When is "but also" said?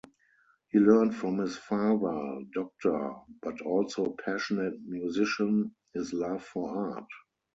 3.43-4.15